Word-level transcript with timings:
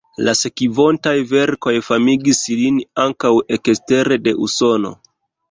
La 0.27 0.33
sekvontaj 0.37 1.11
verkoj 1.31 1.73
famigis 1.89 2.41
lin 2.63 2.81
ankaŭ 3.05 3.33
ekster 3.59 4.13
de 4.27 4.35
Usono. 4.49 4.95